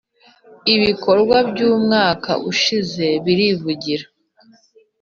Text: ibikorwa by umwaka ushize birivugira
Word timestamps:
ibikorwa 0.75 1.37
by 1.49 1.59
umwaka 1.71 2.31
ushize 2.51 3.05
birivugira 3.25 4.05